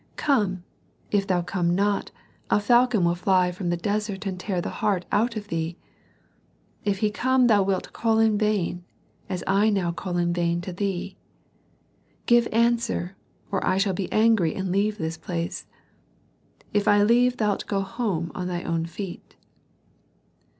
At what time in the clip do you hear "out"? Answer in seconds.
5.11-5.35